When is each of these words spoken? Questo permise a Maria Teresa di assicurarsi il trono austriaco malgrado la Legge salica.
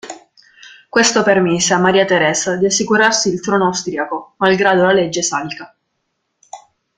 Questo 0.89 1.21
permise 1.21 1.75
a 1.75 1.77
Maria 1.77 2.05
Teresa 2.05 2.55
di 2.57 2.65
assicurarsi 2.65 3.29
il 3.29 3.39
trono 3.39 3.65
austriaco 3.65 4.33
malgrado 4.37 4.81
la 4.81 4.93
Legge 4.93 5.21
salica. 5.21 5.75